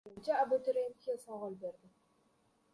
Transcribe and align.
Birinchi 0.05 0.31
abituriyentga 0.43 1.13
savol 1.27 1.59
berildi. 1.65 1.95